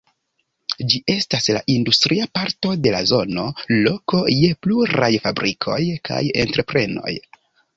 Ĝi 0.93 0.99
estas 1.15 1.49
la 1.57 1.61
industria 1.73 2.25
parto 2.39 2.71
de 2.87 2.95
la 2.97 3.03
zono, 3.11 3.45
loko 3.85 4.23
je 4.39 4.51
pluraj 4.67 5.11
fabrikoj 5.27 5.81
kaj 6.11 6.23
entreprenoj. 6.47 7.15